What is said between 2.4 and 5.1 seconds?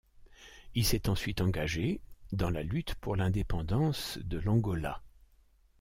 la lutte pour l'indépendance de l'Angola.